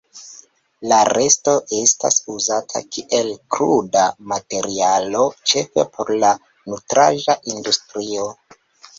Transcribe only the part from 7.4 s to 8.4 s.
industrio.